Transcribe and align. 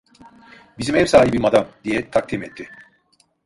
Bizim 0.79 0.95
ev 0.95 1.05
sahibi 1.05 1.39
madam!" 1.39 1.65
diye 1.83 2.11
takdim 2.11 2.43
etti. 2.43 2.69